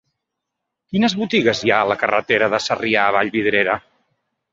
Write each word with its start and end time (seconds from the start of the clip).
Quines 0.93 1.15
botigues 1.19 1.61
hi 1.67 1.71
ha 1.73 1.81
a 1.85 1.87
la 1.91 1.97
carretera 2.03 2.47
de 2.53 2.61
Sarrià 2.69 3.05
a 3.11 3.13
Vallvidrera? 3.17 3.77